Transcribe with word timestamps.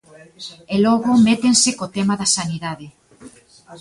E 0.73 0.75
logo 0.85 1.11
métense 1.27 1.69
co 1.77 1.91
tema 1.95 2.15
da 2.21 2.27
sanidade. 2.37 2.87